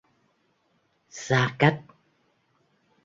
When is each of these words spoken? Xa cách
Xa 1.23 1.41
cách 1.59 1.79